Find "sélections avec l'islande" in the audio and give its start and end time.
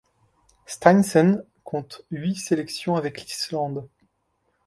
2.35-3.87